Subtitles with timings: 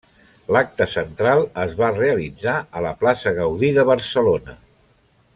[0.55, 4.57] L'acte central es va realitzar a la plaça Gaudí de Barcelona.